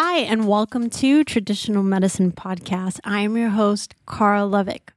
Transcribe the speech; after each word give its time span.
Hi, 0.00 0.18
and 0.18 0.46
welcome 0.46 0.90
to 0.90 1.24
Traditional 1.24 1.82
Medicine 1.82 2.30
Podcast. 2.30 3.00
I 3.02 3.22
am 3.22 3.36
your 3.36 3.48
host, 3.48 3.96
Carl 4.06 4.48
Levick. 4.48 4.90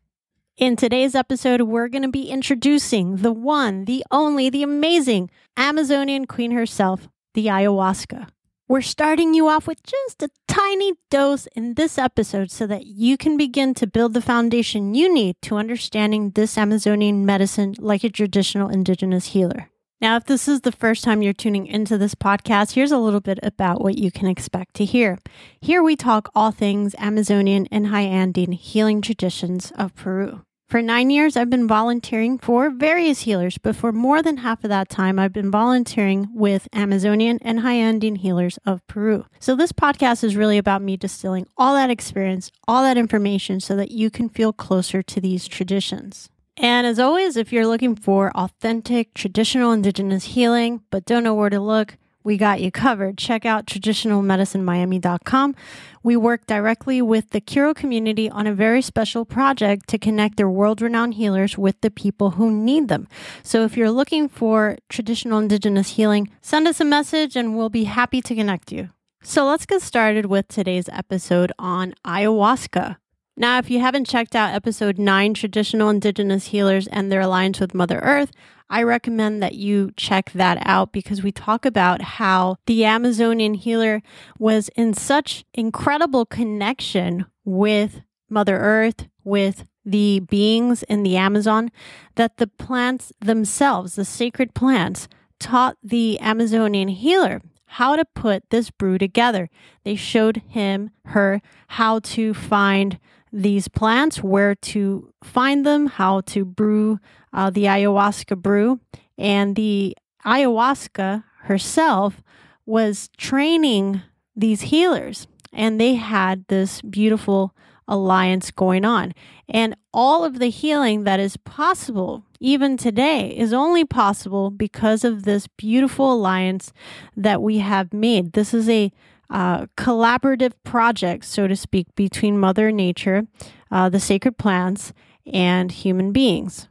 In 0.58 0.76
today's 0.76 1.16
episode, 1.16 1.62
we're 1.62 1.88
going 1.88 2.04
to 2.04 2.08
be 2.08 2.30
introducing 2.30 3.16
the 3.16 3.32
one, 3.32 3.86
the 3.86 4.04
only, 4.12 4.52
the 4.52 4.62
amazing 4.62 5.32
Amazonian 5.58 6.28
queen 6.28 6.52
herself, 6.52 7.10
the 7.34 7.48
ayahuasca. 7.48 8.28
We're 8.68 8.82
starting 8.82 9.34
you 9.34 9.48
off 9.48 9.66
with 9.66 9.82
just 9.82 10.22
a 10.22 10.30
tiny 10.48 10.94
dose 11.10 11.48
in 11.56 11.74
this 11.74 11.98
episode 11.98 12.52
so 12.52 12.68
that 12.68 12.86
you 12.86 13.18
can 13.18 13.38
begin 13.38 13.74
to 13.74 13.88
build 13.88 14.14
the 14.14 14.22
foundation 14.22 14.94
you 14.94 15.12
need 15.12 15.36
to 15.42 15.58
understanding 15.58 16.30
this 16.30 16.60
Amazonian 16.60 17.26
medicine 17.26 17.74
like 17.80 18.04
a 18.04 18.10
traditional 18.12 18.70
indigenous 18.70 19.30
healer. 19.30 19.71
Now, 20.02 20.16
if 20.16 20.26
this 20.26 20.48
is 20.48 20.62
the 20.62 20.72
first 20.72 21.04
time 21.04 21.22
you're 21.22 21.32
tuning 21.32 21.68
into 21.68 21.96
this 21.96 22.16
podcast, 22.16 22.72
here's 22.72 22.92
a 22.92 22.98
little 22.98 23.20
bit 23.20 23.38
about 23.44 23.82
what 23.82 24.00
you 24.00 24.10
can 24.10 24.28
expect 24.28 24.74
to 24.78 24.86
hear. 24.86 25.20
Here 25.62 25.84
we 25.84 25.96
talk 25.96 26.32
all 26.34 26.50
things 26.50 26.96
Amazonian 26.98 27.68
and 27.72 27.88
high 27.88 28.02
Andean 28.02 28.54
healing 28.54 29.04
traditions 29.04 29.72
of 29.78 29.94
Peru. 29.94 30.42
For 30.68 30.82
nine 30.82 31.12
years, 31.12 31.38
I've 31.38 31.52
been 31.52 31.68
volunteering 31.68 32.40
for 32.40 32.72
various 32.72 33.22
healers, 33.22 33.60
but 33.60 33.76
for 33.76 33.92
more 33.92 34.24
than 34.24 34.38
half 34.38 34.64
of 34.64 34.70
that 34.70 34.90
time, 34.90 35.20
I've 35.20 35.34
been 35.34 35.52
volunteering 35.52 36.30
with 36.34 36.68
Amazonian 36.74 37.38
and 37.44 37.60
high 37.60 37.74
Andean 37.74 38.16
healers 38.16 38.58
of 38.66 38.86
Peru. 38.88 39.26
So, 39.40 39.56
this 39.56 39.72
podcast 39.72 40.24
is 40.24 40.36
really 40.36 40.58
about 40.58 40.82
me 40.82 40.98
distilling 40.98 41.46
all 41.58 41.76
that 41.76 41.92
experience, 41.92 42.52
all 42.68 42.82
that 42.84 42.98
information, 42.98 43.60
so 43.60 43.76
that 43.76 43.92
you 43.92 44.10
can 44.10 44.30
feel 44.30 44.52
closer 44.52 45.04
to 45.04 45.22
these 45.22 45.48
traditions. 45.48 46.30
And 46.62 46.86
as 46.86 47.00
always, 47.00 47.38
if 47.38 47.52
you're 47.52 47.66
looking 47.66 47.96
for 47.96 48.32
authentic 48.38 49.16
traditional 49.16 49.72
indigenous 49.72 50.26
healing 50.26 50.84
but 50.92 51.06
don't 51.06 51.24
know 51.24 51.34
where 51.34 51.50
to 51.50 51.60
look, 51.60 51.98
we 52.24 52.38
got 52.38 52.62
you 52.62 52.70
covered. 52.70 53.18
Check 53.18 53.48
out 53.48 53.66
traditionalmedicinemiami.com. 53.66 55.56
We 56.04 56.16
work 56.16 56.46
directly 56.46 57.02
with 57.02 57.32
the 57.32 57.42
Q'ero 57.42 57.74
community 57.74 58.30
on 58.30 58.46
a 58.46 58.54
very 58.54 58.84
special 58.84 59.26
project 59.26 59.90
to 59.90 59.98
connect 59.98 60.38
their 60.38 60.48
world 60.48 60.84
renowned 60.84 61.16
healers 61.16 61.58
with 61.58 61.82
the 61.82 61.90
people 61.90 62.32
who 62.32 62.52
need 62.52 62.90
them. 62.90 63.08
So 63.42 63.64
if 63.64 63.76
you're 63.76 63.90
looking 63.90 64.30
for 64.30 64.78
traditional 64.88 65.40
indigenous 65.40 65.94
healing, 65.94 66.30
send 66.42 66.68
us 66.68 66.80
a 66.80 66.86
message 66.86 67.36
and 67.36 67.58
we'll 67.58 67.70
be 67.70 67.86
happy 67.86 68.22
to 68.22 68.36
connect 68.36 68.72
you. 68.72 68.90
So 69.24 69.46
let's 69.46 69.66
get 69.66 69.82
started 69.82 70.28
with 70.28 70.48
today's 70.48 70.90
episode 70.90 71.52
on 71.58 71.96
ayahuasca. 72.06 72.98
Now, 73.38 73.60
if 73.60 73.70
you 73.70 73.80
haven't 73.80 74.08
checked 74.08 74.36
out 74.36 74.54
episode 74.54 75.00
9, 75.00 75.34
Traditional 75.34 75.90
Indigenous 75.90 76.48
Healers 76.48 76.88
and 76.88 77.10
Their 77.10 77.22
Alliance 77.22 77.60
with 77.62 77.74
Mother 77.74 78.00
Earth, 78.00 78.32
I 78.70 78.84
recommend 78.84 79.42
that 79.42 79.56
you 79.56 79.92
check 79.96 80.32
that 80.34 80.58
out 80.62 80.92
because 80.92 81.24
we 81.24 81.32
talk 81.32 81.66
about 81.66 82.02
how 82.02 82.58
the 82.66 82.84
Amazonian 82.84 83.54
healer 83.54 84.02
was 84.38 84.70
in 84.76 84.94
such 84.94 85.46
incredible 85.54 86.26
connection 86.26 87.26
with 87.46 88.02
Mother 88.30 88.58
Earth, 88.58 89.08
with 89.24 89.66
the 89.86 90.20
beings 90.20 90.84
in 90.84 91.04
the 91.04 91.16
Amazon, 91.16 91.72
that 92.16 92.38
the 92.38 92.48
plants 92.48 93.14
themselves, 93.22 93.96
the 93.96 94.06
sacred 94.06 94.54
plants, 94.54 95.08
taught 95.40 95.78
the 95.82 96.20
Amazonian 96.20 96.90
healer 96.90 97.42
how 97.66 97.96
to 97.96 98.04
put 98.04 98.50
this 98.50 98.70
brew 98.70 98.98
together. 98.98 99.50
They 99.86 99.96
showed 99.96 100.44
him, 100.48 100.92
her, 101.06 101.42
how 101.70 102.00
to 102.00 102.34
find 102.34 103.00
these 103.32 103.68
plants, 103.68 104.22
where 104.22 104.56
to 104.56 105.14
find 105.24 105.66
them, 105.66 105.88
how 105.88 106.22
to 106.22 106.46
brew 106.46 107.00
uh, 107.34 107.50
the 107.50 107.66
ayahuasca 107.66 108.38
brew. 108.38 108.80
And 109.18 109.56
the 109.56 109.96
ayahuasca 110.26 111.24
herself 111.44 112.22
was 112.66 113.10
training 113.18 114.02
these 114.36 114.62
healers, 114.62 115.28
and 115.52 115.80
they 115.80 115.96
had 115.96 116.46
this 116.48 116.82
beautiful 116.82 117.56
alliance 117.88 118.52
going 118.52 118.86
on. 118.86 119.14
And 119.50 119.76
all 119.94 120.24
of 120.24 120.40
the 120.40 120.50
healing 120.50 121.04
that 121.04 121.20
is 121.20 121.36
possible, 121.38 122.24
even 122.40 122.78
today, 122.78 123.30
is 123.36 123.52
only 123.52 123.84
possible 123.84 124.50
because 124.50 125.04
of 125.04 125.24
this 125.24 125.48
beautiful 125.48 126.14
alliance 126.14 126.72
that 127.18 127.42
we 127.42 127.58
have 127.58 127.92
made. 127.92 128.32
This 128.34 128.54
is 128.54 128.70
a 128.70 128.92
uh, 129.32 129.66
collaborative 129.78 130.54
project, 130.64 131.26
so 131.26 131.48
to 131.48 131.56
speak, 131.56 131.88
between 131.96 132.38
Mother 132.38 132.72
Nature, 132.72 133.26
uh, 133.72 133.90
the 133.90 134.00
sacred 134.00 134.38
plants, 134.38 134.94
and 135.26 135.72
human 135.72 136.12
beings. 136.12 136.68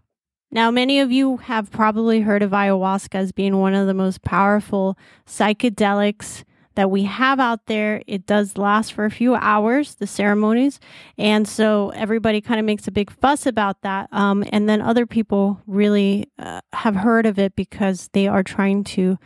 Now, 0.52 0.70
many 0.70 1.00
of 1.00 1.10
you 1.12 1.38
have 1.38 1.70
probably 1.70 2.20
heard 2.20 2.42
of 2.42 2.50
ayahuasca 2.50 3.14
as 3.14 3.32
being 3.32 3.56
one 3.58 3.74
of 3.74 3.86
the 3.86 3.94
most 3.94 4.22
powerful 4.22 4.98
psychedelics 5.26 6.44
that 6.74 6.90
we 6.90 7.04
have 7.04 7.38
out 7.38 7.66
there. 7.66 8.02
It 8.06 8.26
does 8.26 8.56
last 8.56 8.92
for 8.92 9.04
a 9.04 9.10
few 9.10 9.34
hours, 9.34 9.96
the 9.96 10.06
ceremonies. 10.06 10.80
And 11.18 11.46
so 11.46 11.90
everybody 11.90 12.40
kind 12.40 12.60
of 12.60 12.66
makes 12.66 12.88
a 12.88 12.92
big 12.92 13.10
fuss 13.10 13.46
about 13.46 13.82
that. 13.82 14.08
Um, 14.12 14.44
and 14.50 14.68
then 14.68 14.80
other 14.80 15.06
people 15.06 15.60
really 15.66 16.30
uh, 16.38 16.60
have 16.72 16.96
heard 16.96 17.26
of 17.26 17.38
it 17.38 17.54
because 17.54 18.08
they 18.12 18.26
are 18.26 18.42
trying 18.42 18.84
to 18.84 19.18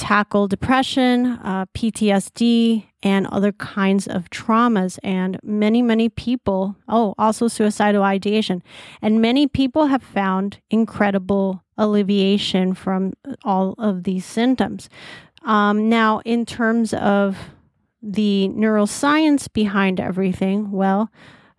tackle 0.00 0.48
depression, 0.48 1.26
uh, 1.26 1.66
PTSD, 1.74 2.86
and 3.02 3.26
other 3.26 3.52
kinds 3.52 4.08
of 4.08 4.30
traumas. 4.30 4.98
And 5.02 5.38
many, 5.42 5.82
many 5.82 6.08
people, 6.08 6.74
oh, 6.88 7.14
also 7.18 7.48
suicidal 7.48 8.02
ideation. 8.02 8.62
And 9.02 9.20
many 9.20 9.46
people 9.46 9.86
have 9.86 10.02
found 10.02 10.58
incredible 10.70 11.62
alleviation 11.76 12.72
from 12.72 13.12
all 13.44 13.74
of 13.76 14.04
these 14.04 14.24
symptoms. 14.24 14.88
Um, 15.44 15.90
now, 15.90 16.20
in 16.24 16.46
terms 16.46 16.94
of 16.94 17.36
the 18.02 18.48
neuroscience 18.54 19.52
behind 19.52 20.00
everything, 20.00 20.70
well, 20.70 21.10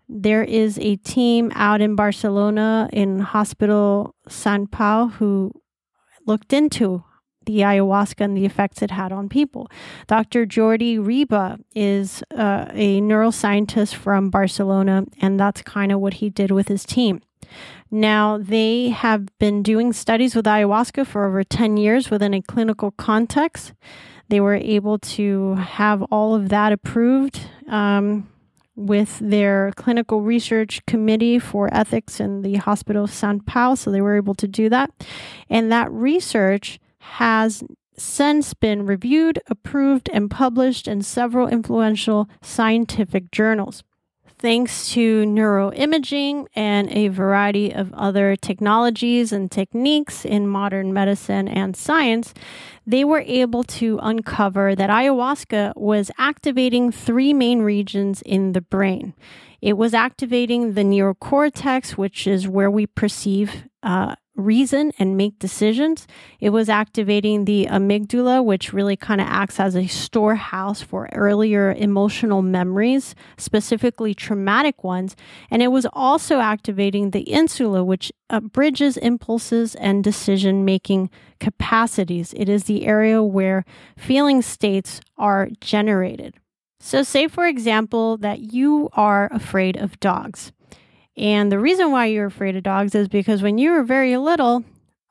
there 0.10 0.44
is 0.44 0.80
a 0.80 0.96
team 0.98 1.52
out 1.54 1.80
in 1.80 1.96
Barcelona 1.96 2.90
in 2.92 3.20
Hospital 3.20 4.16
San 4.28 4.66
Pau 4.66 5.10
who 5.10 5.52
looked 6.26 6.54
into 6.54 7.04
the 7.46 7.60
ayahuasca 7.60 8.22
and 8.22 8.38
the 8.38 8.46
effects 8.46 8.82
it 8.82 8.92
had 8.92 9.12
on 9.12 9.30
people. 9.30 9.70
Dr. 10.08 10.46
Jordi 10.46 10.98
Riba 10.98 11.60
is 11.76 12.24
uh, 12.36 12.68
a 12.72 13.02
neuroscientist 13.02 13.96
from 13.96 14.30
Barcelona, 14.30 15.06
and 15.22 15.40
that's 15.40 15.62
kind 15.62 15.92
of 15.92 16.00
what 16.00 16.16
he 16.16 16.30
did 16.30 16.52
with 16.52 16.68
his 16.68 16.86
team. 16.86 17.22
Now, 17.90 18.38
they 18.38 18.90
have 18.90 19.28
been 19.38 19.64
doing 19.64 19.92
studies 19.92 20.36
with 20.36 20.46
ayahuasca 20.46 21.06
for 21.06 21.26
over 21.26 21.44
10 21.44 21.78
years 21.78 22.10
within 22.10 22.34
a 22.34 22.42
clinical 22.42 22.92
context. 22.92 23.74
They 24.30 24.40
were 24.40 24.56
able 24.56 24.98
to 25.00 25.56
have 25.56 26.02
all 26.04 26.34
of 26.34 26.48
that 26.50 26.72
approved 26.72 27.42
um, 27.68 28.30
with 28.78 29.20
their 29.20 29.74
clinical 29.76 30.22
research 30.22 30.86
committee 30.86 31.38
for 31.38 31.74
ethics 31.74 32.22
in 32.22 32.42
the 32.42 32.56
Hospital 32.56 33.08
San 33.08 33.42
Pau. 33.42 33.76
So 33.76 33.92
they 33.92 34.00
were 34.00 34.16
able 34.16 34.36
to 34.36 34.48
do 34.48 34.70
that. 34.70 34.90
And 35.50 35.70
that 35.74 35.92
research 35.92 36.80
has 37.02 37.64
since 37.98 38.54
been 38.54 38.86
reviewed, 38.86 39.40
approved, 39.48 40.10
and 40.14 40.32
published 40.32 40.88
in 40.88 41.02
several 41.02 41.48
influential 41.48 42.30
scientific 42.42 43.32
journals. 43.32 43.84
Thanks 44.40 44.90
to 44.94 45.24
neuroimaging 45.26 46.48
and 46.56 46.90
a 46.90 47.10
variety 47.10 47.72
of 47.72 47.94
other 47.94 48.36
technologies 48.36 49.32
and 49.32 49.52
techniques 49.52 50.26
in 50.26 50.48
modern 50.48 50.92
medicine 50.94 51.48
and 51.48 51.76
science, 51.76 52.34
they 52.88 53.04
were 53.04 53.24
able 53.28 53.64
to 53.64 54.00
uncover 54.02 54.74
that 54.74 54.90
ayahuasca 54.90 55.74
was 55.76 56.10
activating 56.18 56.92
three 56.92 57.34
main 57.34 57.62
regions 57.62 58.24
in 58.24 58.54
the 58.54 58.62
brain. 58.62 59.14
It 59.62 59.78
was 59.78 59.94
activating 59.94 60.74
the 60.74 60.82
neocortex, 60.82 61.92
which 61.92 62.26
is 62.26 62.48
where 62.48 62.72
we 62.72 62.88
perceive 62.88 63.66
uh, 63.84 64.16
reason 64.36 64.92
and 64.98 65.18
make 65.18 65.40
decisions. 65.40 66.08
It 66.40 66.50
was 66.50 66.70
activating 66.70 67.46
the 67.46 67.68
amygdala, 67.70 68.44
which 68.44 68.74
really 68.74 68.96
kind 68.96 69.22
of 69.22 69.28
acts 69.28 69.60
as 69.60 69.76
a 69.76 69.88
storehouse 69.88 70.82
for 70.82 71.10
earlier 71.14 71.74
emotional 71.74 72.42
memories, 72.42 73.16
specifically 73.38 74.14
traumatic 74.14 74.84
ones. 74.84 75.16
And 75.50 75.62
it 75.62 75.68
was 75.68 75.86
also 75.94 76.40
activating 76.40 77.12
the 77.12 77.22
insula, 77.22 77.84
which 77.84 78.12
uh, 78.30 78.40
bridges 78.40 78.98
impulses 78.98 79.76
and 79.76 80.04
decision 80.04 80.66
making 80.66 81.10
capacities. 81.40 82.34
It 82.34 82.50
is 82.50 82.66
the 82.66 82.86
area 82.86 83.22
where 83.22 83.66
feeling 83.98 84.42
states 84.42 85.02
are 85.18 85.50
generated. 85.60 86.36
So, 86.80 87.04
say 87.04 87.28
for 87.28 87.46
example 87.46 88.18
that 88.18 88.40
you 88.40 88.90
are 88.94 89.30
afraid 89.32 89.78
of 89.78 90.00
dogs. 90.00 90.52
And 91.18 91.52
the 91.52 91.60
reason 91.60 91.92
why 91.92 92.06
you're 92.06 92.28
afraid 92.28 92.56
of 92.56 92.64
dogs 92.64 92.96
is 92.96 93.08
because 93.08 93.42
when 93.42 93.58
you 93.58 93.72
were 93.72 93.84
very 93.84 94.16
little, 94.18 94.64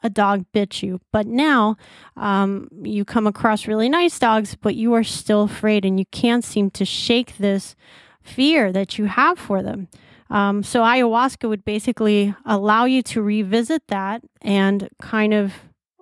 a 0.03 0.11
dog 0.11 0.45
bit 0.53 0.83
you. 0.83 1.01
But 1.13 1.27
now 1.27 1.77
um, 2.17 2.69
you 2.83 3.05
come 3.05 3.27
across 3.27 3.67
really 3.67 3.89
nice 3.89 4.19
dogs, 4.19 4.55
but 4.55 4.75
you 4.75 4.95
are 4.95 5.05
still 5.05 5.43
afraid 5.43 5.85
and 5.85 5.99
you 5.99 6.07
can't 6.07 6.45
seem 6.45 6.71
to 6.73 6.85
shake 6.85 7.37
this 7.37 7.77
fear 8.23 8.73
that 8.73 8.99
you 8.99 9.07
have 9.07 9.39
for 9.39 9.63
them. 9.63 9.89
Um, 10.31 10.63
so, 10.63 10.83
ayahuasca 10.83 11.49
would 11.49 11.65
basically 11.65 12.35
allow 12.47 12.85
you 12.85 13.03
to 13.03 13.21
revisit 13.21 13.89
that 13.89 14.23
and 14.41 14.89
kind 15.03 15.35
of 15.35 15.55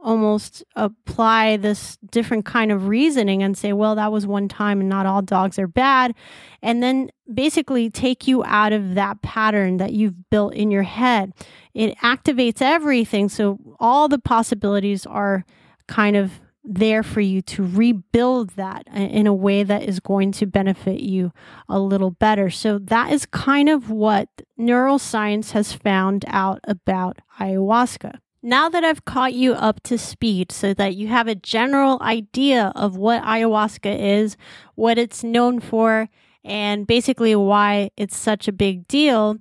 almost 0.02 0.64
apply 0.76 1.56
this 1.56 1.98
different 2.10 2.44
kind 2.44 2.70
of 2.70 2.86
reasoning 2.86 3.42
and 3.42 3.56
say, 3.56 3.72
well, 3.72 3.94
that 3.96 4.12
was 4.12 4.26
one 4.26 4.48
time 4.48 4.80
and 4.80 4.88
not 4.88 5.06
all 5.06 5.22
dogs 5.22 5.58
are 5.58 5.66
bad. 5.66 6.14
And 6.62 6.82
then 6.82 7.10
basically 7.32 7.90
take 7.90 8.26
you 8.26 8.44
out 8.44 8.72
of 8.72 8.94
that 8.94 9.22
pattern 9.22 9.78
that 9.78 9.92
you've 9.92 10.30
built 10.30 10.54
in 10.54 10.70
your 10.70 10.84
head. 10.84 11.32
It 11.74 11.96
activates 11.98 12.62
everything. 12.62 13.28
So 13.28 13.58
all 13.78 14.08
the 14.08 14.18
possibilities 14.18 15.06
are 15.06 15.44
kind 15.86 16.16
of 16.16 16.40
there 16.68 17.02
for 17.02 17.20
you 17.20 17.40
to 17.40 17.64
rebuild 17.64 18.50
that 18.50 18.86
in 18.92 19.26
a 19.26 19.32
way 19.32 19.62
that 19.62 19.82
is 19.82 20.00
going 20.00 20.32
to 20.32 20.46
benefit 20.46 21.00
you 21.00 21.32
a 21.68 21.80
little 21.80 22.10
better. 22.10 22.50
So, 22.50 22.78
that 22.78 23.10
is 23.10 23.24
kind 23.24 23.70
of 23.70 23.90
what 23.90 24.28
neuroscience 24.60 25.52
has 25.52 25.72
found 25.72 26.26
out 26.28 26.60
about 26.64 27.18
ayahuasca. 27.40 28.18
Now 28.42 28.68
that 28.68 28.84
I've 28.84 29.04
caught 29.04 29.34
you 29.34 29.52
up 29.52 29.82
to 29.84 29.98
speed 29.98 30.52
so 30.52 30.72
that 30.74 30.94
you 30.94 31.08
have 31.08 31.26
a 31.26 31.34
general 31.34 31.98
idea 32.00 32.72
of 32.76 32.96
what 32.96 33.22
ayahuasca 33.24 33.98
is, 33.98 34.36
what 34.76 34.96
it's 34.96 35.24
known 35.24 35.58
for, 35.58 36.08
and 36.44 36.86
basically 36.86 37.34
why 37.34 37.90
it's 37.96 38.16
such 38.16 38.46
a 38.46 38.52
big 38.52 38.86
deal, 38.86 39.38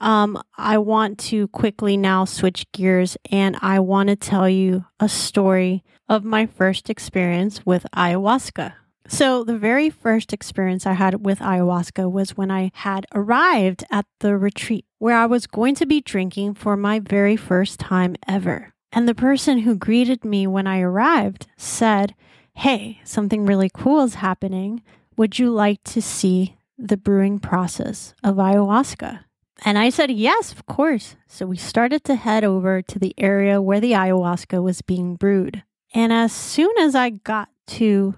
um, 0.00 0.42
I 0.58 0.76
want 0.76 1.18
to 1.30 1.48
quickly 1.48 1.96
now 1.96 2.26
switch 2.26 2.70
gears 2.72 3.16
and 3.30 3.56
I 3.62 3.80
want 3.80 4.10
to 4.10 4.16
tell 4.16 4.48
you 4.48 4.84
a 5.00 5.08
story 5.08 5.82
of 6.08 6.22
my 6.22 6.44
first 6.44 6.90
experience 6.90 7.64
with 7.64 7.86
ayahuasca. 7.96 8.74
So, 9.06 9.44
the 9.44 9.58
very 9.58 9.90
first 9.90 10.32
experience 10.32 10.86
I 10.86 10.94
had 10.94 11.26
with 11.26 11.40
ayahuasca 11.40 12.10
was 12.10 12.38
when 12.38 12.50
I 12.50 12.70
had 12.72 13.04
arrived 13.14 13.84
at 13.90 14.06
the 14.20 14.36
retreat 14.36 14.86
where 15.04 15.18
I 15.18 15.26
was 15.26 15.46
going 15.46 15.74
to 15.74 15.84
be 15.84 16.00
drinking 16.00 16.54
for 16.54 16.78
my 16.78 16.98
very 16.98 17.36
first 17.36 17.78
time 17.78 18.16
ever. 18.26 18.72
And 18.90 19.06
the 19.06 19.14
person 19.14 19.58
who 19.58 19.76
greeted 19.76 20.24
me 20.24 20.46
when 20.46 20.66
I 20.66 20.80
arrived 20.80 21.46
said, 21.58 22.14
Hey, 22.54 23.02
something 23.04 23.44
really 23.44 23.68
cool 23.68 24.02
is 24.04 24.14
happening. 24.14 24.82
Would 25.18 25.38
you 25.38 25.50
like 25.50 25.84
to 25.92 26.00
see 26.00 26.56
the 26.78 26.96
brewing 26.96 27.38
process 27.38 28.14
of 28.24 28.36
ayahuasca? 28.36 29.24
And 29.62 29.76
I 29.76 29.90
said, 29.90 30.10
Yes, 30.10 30.52
of 30.52 30.64
course. 30.64 31.16
So 31.28 31.44
we 31.44 31.58
started 31.58 32.02
to 32.04 32.14
head 32.14 32.42
over 32.42 32.80
to 32.80 32.98
the 32.98 33.12
area 33.18 33.60
where 33.60 33.80
the 33.80 33.92
ayahuasca 33.92 34.62
was 34.62 34.80
being 34.80 35.16
brewed. 35.16 35.64
And 35.92 36.14
as 36.14 36.32
soon 36.32 36.72
as 36.78 36.94
I 36.94 37.10
got 37.10 37.50
to 37.76 38.14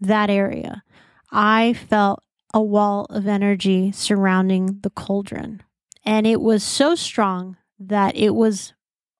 that 0.00 0.30
area, 0.30 0.84
I 1.32 1.72
felt 1.72 2.22
a 2.54 2.62
wall 2.62 3.06
of 3.10 3.26
energy 3.26 3.90
surrounding 3.90 4.78
the 4.82 4.90
cauldron. 4.90 5.64
And 6.08 6.26
it 6.26 6.40
was 6.40 6.64
so 6.64 6.94
strong 6.94 7.58
that 7.78 8.16
it 8.16 8.34
was 8.34 8.72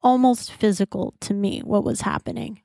almost 0.02 0.50
physical 0.50 1.12
to 1.20 1.34
me 1.34 1.60
what 1.60 1.84
was 1.84 2.00
happening. 2.00 2.62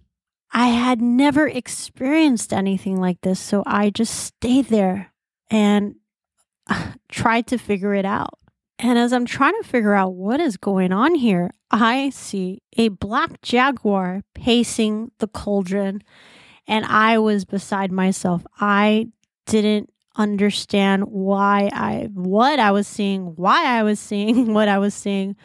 I 0.50 0.68
had 0.68 1.02
never 1.02 1.46
experienced 1.46 2.54
anything 2.54 3.02
like 3.02 3.20
this, 3.20 3.38
so 3.38 3.64
I 3.66 3.90
just 3.90 4.16
stayed 4.16 4.68
there 4.68 5.12
and 5.52 5.96
tried 7.10 7.48
to 7.48 7.58
figure 7.58 7.94
it 7.94 8.06
out. 8.06 8.40
And 8.80 8.98
as 8.98 9.12
I'm 9.12 9.25
trying 9.25 9.62
to 9.62 9.68
figure 9.68 9.94
out 9.94 10.14
what 10.14 10.40
is 10.40 10.56
going 10.56 10.94
on 10.94 11.16
here, 11.16 11.52
I 11.70 12.10
see 12.12 12.62
a 12.78 12.88
black 12.88 13.42
jaguar 13.42 14.22
pacing 14.36 15.12
the 15.20 15.28
cauldron 15.28 16.02
and 16.66 16.86
I 16.86 17.18
was 17.18 17.44
beside 17.44 17.92
myself. 17.92 18.46
I 18.58 19.10
didn't 19.48 19.93
understand 20.15 21.04
why 21.06 21.69
I 21.74 22.10
what 22.13 22.60
I 22.60 22.71
was 22.71 22.88
seeing, 22.88 23.36
why 23.36 23.65
I 23.65 23.83
was 23.83 24.00
seeing 24.00 24.54
what 24.56 24.68
I 24.68 24.77
was 24.77 24.94
seeing, 24.94 25.36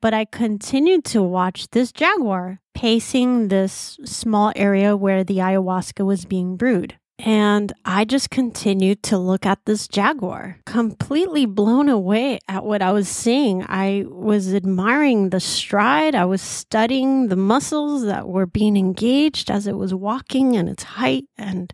but 0.00 0.14
I 0.14 0.24
continued 0.24 1.04
to 1.06 1.22
watch 1.22 1.70
this 1.70 1.92
jaguar 1.92 2.60
pacing 2.74 3.48
this 3.48 3.98
small 4.04 4.52
area 4.56 4.96
where 4.96 5.24
the 5.24 5.38
ayahuasca 5.38 6.04
was 6.04 6.24
being 6.24 6.56
brewed. 6.56 6.96
And 7.24 7.72
I 7.84 8.04
just 8.04 8.30
continued 8.30 9.04
to 9.04 9.18
look 9.18 9.46
at 9.46 9.60
this 9.64 9.86
jaguar, 9.86 10.58
completely 10.66 11.46
blown 11.46 11.88
away 11.88 12.40
at 12.48 12.64
what 12.64 12.82
I 12.82 12.90
was 12.90 13.08
seeing. 13.08 13.64
I 13.68 14.04
was 14.08 14.52
admiring 14.52 15.30
the 15.30 15.38
stride. 15.38 16.16
I 16.16 16.24
was 16.24 16.42
studying 16.42 17.28
the 17.28 17.36
muscles 17.36 18.04
that 18.06 18.26
were 18.26 18.46
being 18.46 18.76
engaged 18.76 19.52
as 19.52 19.68
it 19.68 19.76
was 19.76 19.94
walking 19.94 20.56
and 20.56 20.68
its 20.68 20.82
height 20.82 21.26
and 21.38 21.72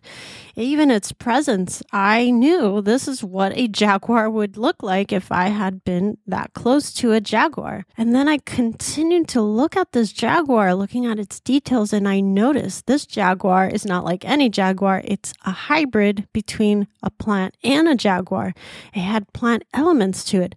even 0.59 0.91
its 0.91 1.11
presence. 1.11 1.81
I 1.91 2.31
knew 2.31 2.81
this 2.81 3.07
is 3.07 3.23
what 3.23 3.57
a 3.57 3.67
jaguar 3.67 4.29
would 4.29 4.57
look 4.57 4.83
like 4.83 5.11
if 5.11 5.31
I 5.31 5.47
had 5.47 5.83
been 5.83 6.17
that 6.27 6.53
close 6.53 6.93
to 6.95 7.13
a 7.13 7.21
jaguar. 7.21 7.85
And 7.97 8.13
then 8.13 8.27
I 8.27 8.37
continued 8.39 9.27
to 9.29 9.41
look 9.41 9.77
at 9.77 9.93
this 9.93 10.11
jaguar, 10.11 10.75
looking 10.75 11.05
at 11.05 11.19
its 11.19 11.39
details, 11.39 11.93
and 11.93 12.07
I 12.07 12.19
noticed 12.19 12.85
this 12.85 13.05
jaguar 13.05 13.67
is 13.67 13.85
not 13.85 14.03
like 14.03 14.25
any 14.25 14.49
jaguar. 14.49 15.01
It's 15.05 15.33
a 15.45 15.51
hybrid 15.51 16.27
between 16.33 16.87
a 17.01 17.09
plant 17.09 17.55
and 17.63 17.87
a 17.87 17.95
jaguar. 17.95 18.53
It 18.93 18.99
had 18.99 19.31
plant 19.33 19.63
elements 19.73 20.23
to 20.25 20.41
it. 20.41 20.55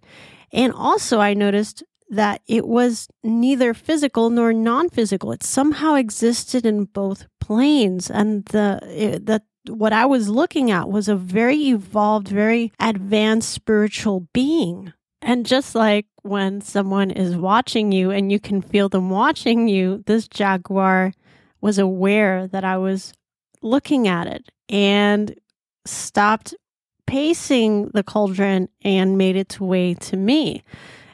And 0.51 0.73
also, 0.73 1.19
I 1.19 1.33
noticed 1.33 1.83
that 2.09 2.41
it 2.47 2.67
was 2.67 3.07
neither 3.23 3.73
physical 3.73 4.29
nor 4.29 4.53
non-physical. 4.53 5.31
It 5.31 5.43
somehow 5.43 5.95
existed 5.95 6.65
in 6.65 6.85
both 6.85 7.25
planes, 7.39 8.09
and 8.11 8.45
the 8.45 8.79
the 9.23 9.41
what 9.67 9.93
I 9.93 10.05
was 10.05 10.29
looking 10.29 10.71
at 10.71 10.89
was 10.89 11.07
a 11.07 11.15
very 11.15 11.69
evolved, 11.69 12.27
very 12.27 12.71
advanced 12.79 13.51
spiritual 13.51 14.27
being. 14.33 14.93
And 15.21 15.45
just 15.45 15.73
like 15.73 16.05
when 16.21 16.61
someone 16.61 17.11
is 17.11 17.35
watching 17.37 17.91
you 17.91 18.11
and 18.11 18.31
you 18.31 18.39
can 18.39 18.61
feel 18.61 18.89
them 18.89 19.09
watching 19.09 19.67
you, 19.67 20.03
this 20.05 20.27
jaguar 20.27 21.13
was 21.61 21.79
aware 21.79 22.47
that 22.47 22.65
I 22.65 22.77
was 22.77 23.13
looking 23.61 24.07
at 24.07 24.27
it 24.27 24.51
and 24.67 25.33
stopped 25.85 26.53
pacing 27.07 27.89
the 27.93 28.03
cauldron 28.03 28.67
and 28.81 29.17
made 29.17 29.35
its 29.35 29.59
way 29.59 29.93
to 29.93 30.17
me. 30.17 30.63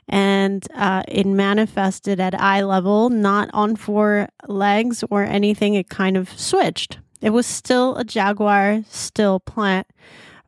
And 0.08 0.66
uh, 0.74 1.04
it 1.08 1.28
manifested 1.28 2.20
at 2.20 2.40
eye 2.40 2.64
level, 2.64 3.12
not 3.12 3.50
on 3.54 3.76
four 3.76 4.30
legs 4.48 5.04
or 5.12 5.24
anything. 5.24 5.76
It 5.76 5.90
kind 5.90 6.18
of 6.18 6.30
switched. 6.32 6.98
It 7.22 7.32
was 7.32 7.46
still 7.46 7.96
a 7.96 8.04
jaguar, 8.04 8.84
still 8.90 9.40
plant, 9.40 9.88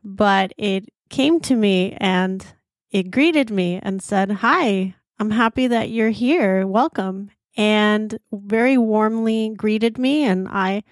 but 0.02 0.52
it 0.56 0.88
came 1.10 1.40
to 1.40 1.54
me 1.54 1.96
and 1.98 2.44
it 2.90 3.10
greeted 3.10 3.50
me 3.50 3.80
and 3.82 4.02
said, 4.02 4.30
Hi, 4.30 4.94
I'm 5.18 5.30
happy 5.30 5.66
that 5.66 5.90
you're 5.90 6.10
here. 6.10 6.66
Welcome. 6.66 7.30
And 7.56 8.18
very 8.32 8.78
warmly 8.78 9.52
greeted 9.56 9.98
me. 9.98 10.24
And 10.24 10.48
I 10.48 10.84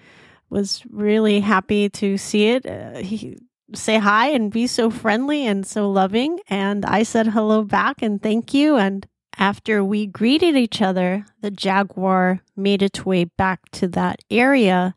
was 0.49 0.83
really 0.89 1.39
happy 1.39 1.89
to 1.89 2.17
see 2.17 2.49
it. 2.49 2.65
Uh, 2.65 2.99
he 2.99 3.37
say 3.73 3.97
hi 3.97 4.27
and 4.27 4.51
be 4.51 4.67
so 4.67 4.89
friendly 4.89 5.47
and 5.47 5.65
so 5.65 5.89
loving. 5.89 6.39
And 6.49 6.85
I 6.85 7.03
said 7.03 7.27
hello 7.27 7.63
back 7.63 8.01
and 8.01 8.21
thank 8.21 8.53
you. 8.53 8.75
And 8.75 9.07
after 9.37 9.83
we 9.83 10.07
greeted 10.07 10.55
each 10.55 10.81
other, 10.81 11.25
the 11.41 11.51
jaguar 11.51 12.41
made 12.55 12.83
its 12.83 13.05
way 13.05 13.23
back 13.23 13.69
to 13.71 13.87
that 13.89 14.19
area 14.29 14.93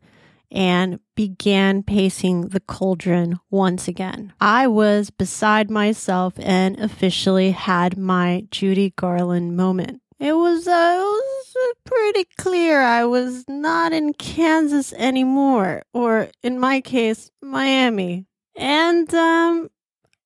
and 0.51 0.99
began 1.15 1.83
pacing 1.83 2.49
the 2.49 2.59
cauldron 2.59 3.39
once 3.49 3.87
again. 3.87 4.33
I 4.39 4.67
was 4.67 5.09
beside 5.09 5.69
myself 5.69 6.33
and 6.37 6.79
officially 6.79 7.51
had 7.51 7.97
my 7.97 8.45
Judy 8.51 8.93
Garland 8.95 9.55
moment. 9.57 10.01
It 10.19 10.33
was, 10.33 10.67
uh, 10.67 10.71
it 10.71 11.03
was 11.03 11.55
uh, 11.55 11.73
pretty 11.83 12.25
clear 12.37 12.81
I 12.81 13.05
was 13.05 13.43
not 13.49 13.91
in 13.91 14.13
Kansas 14.13 14.93
anymore, 14.93 15.83
or 15.93 16.29
in 16.41 16.59
my 16.59 16.79
case, 16.79 17.31
Miami. 17.41 18.25
And 18.55 19.13
um, 19.13 19.69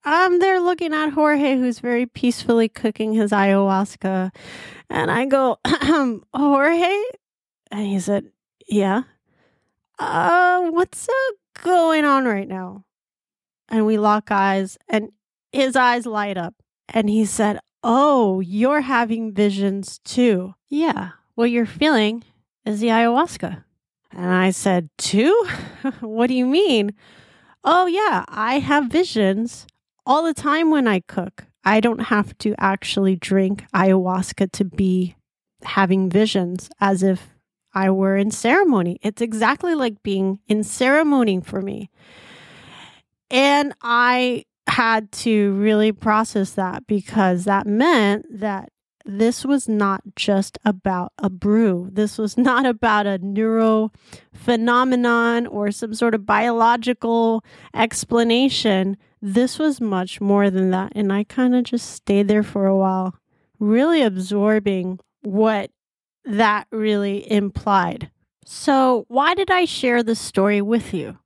I'm 0.03 0.39
there 0.39 0.59
looking 0.59 0.93
at 0.93 1.09
Jorge, 1.09 1.57
who's 1.57 1.79
very 1.79 2.05
peacefully 2.05 2.69
cooking 2.69 3.13
his 3.13 3.31
ayahuasca. 3.31 4.31
And 4.89 5.11
I 5.11 5.25
go, 5.25 5.57
Jorge? 6.33 7.03
And 7.71 7.85
he 7.85 7.99
said, 7.99 8.31
Yeah. 8.67 9.03
Uh, 9.99 10.69
what's 10.71 11.09
uh, 11.09 11.61
going 11.61 12.05
on 12.05 12.25
right 12.25 12.47
now? 12.47 12.85
And 13.67 13.85
we 13.85 13.97
lock 13.97 14.31
eyes, 14.31 14.77
and 14.87 15.09
his 15.51 15.75
eyes 15.75 16.05
light 16.05 16.37
up. 16.37 16.55
And 16.87 17.09
he 17.09 17.25
said, 17.25 17.59
Oh, 17.83 18.39
you're 18.39 18.81
having 18.81 19.33
visions 19.33 19.99
too. 20.03 20.55
Yeah. 20.69 21.11
What 21.35 21.51
you're 21.51 21.65
feeling 21.65 22.23
is 22.65 22.79
the 22.79 22.87
ayahuasca. 22.87 23.63
And 24.11 24.31
I 24.31 24.49
said, 24.51 24.89
Two? 24.97 25.47
what 25.99 26.27
do 26.27 26.33
you 26.33 26.45
mean? 26.45 26.93
Oh, 27.63 27.85
yeah. 27.85 28.25
I 28.27 28.59
have 28.59 28.85
visions 28.85 29.67
all 30.05 30.23
the 30.23 30.33
time 30.33 30.71
when 30.71 30.87
I 30.87 31.01
cook. 31.01 31.45
I 31.63 31.79
don't 31.79 32.03
have 32.03 32.37
to 32.39 32.55
actually 32.57 33.15
drink 33.15 33.65
ayahuasca 33.75 34.51
to 34.53 34.65
be 34.65 35.15
having 35.63 36.09
visions 36.09 36.69
as 36.79 37.03
if 37.03 37.27
I 37.73 37.89
were 37.89 38.17
in 38.17 38.31
ceremony. 38.31 38.99
It's 39.01 39.21
exactly 39.21 39.75
like 39.75 40.01
being 40.03 40.39
in 40.47 40.63
ceremony 40.63 41.41
for 41.41 41.61
me. 41.61 41.89
And 43.31 43.73
I 43.81 44.45
had 44.67 45.11
to 45.11 45.53
really 45.53 45.91
process 45.91 46.51
that 46.51 46.87
because 46.87 47.45
that 47.45 47.67
meant 47.67 48.25
that 48.39 48.69
this 49.05 49.43
was 49.43 49.67
not 49.67 50.01
just 50.15 50.57
about 50.65 51.13
a 51.17 51.29
brew. 51.29 51.89
This 51.91 52.17
was 52.17 52.37
not 52.37 52.65
about 52.65 53.07
a 53.07 53.17
neuro 53.17 53.91
phenomenon 54.33 55.47
or 55.47 55.71
some 55.71 55.93
sort 55.93 56.13
of 56.13 56.25
biological 56.25 57.43
explanation. 57.73 58.97
This 59.21 59.57
was 59.57 59.81
much 59.81 60.21
more 60.21 60.49
than 60.49 60.69
that. 60.71 60.91
And 60.95 61.11
I 61.11 61.23
kind 61.23 61.55
of 61.55 61.63
just 61.63 61.89
stayed 61.91 62.27
there 62.27 62.43
for 62.43 62.67
a 62.67 62.77
while, 62.77 63.15
really 63.59 64.01
absorbing 64.01 64.99
what 65.21 65.71
that 66.29 66.67
really 66.71 67.29
implied. 67.31 68.11
So, 68.45 69.05
why 69.07 69.35
did 69.35 69.51
I 69.51 69.65
share 69.65 70.03
this 70.03 70.19
story 70.19 70.61
with 70.61 70.93
you? 70.93 71.17